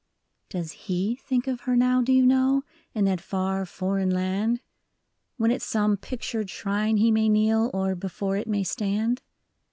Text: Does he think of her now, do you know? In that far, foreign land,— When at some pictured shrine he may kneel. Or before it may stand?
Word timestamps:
Does 0.49 0.71
he 0.71 1.15
think 1.17 1.45
of 1.45 1.61
her 1.69 1.75
now, 1.75 2.01
do 2.01 2.11
you 2.11 2.25
know? 2.25 2.63
In 2.95 3.05
that 3.05 3.21
far, 3.21 3.67
foreign 3.67 4.09
land,— 4.09 4.59
When 5.37 5.51
at 5.51 5.61
some 5.61 5.95
pictured 5.95 6.49
shrine 6.49 6.97
he 6.97 7.11
may 7.11 7.29
kneel. 7.29 7.69
Or 7.71 7.93
before 7.93 8.35
it 8.35 8.47
may 8.47 8.63
stand? 8.63 9.21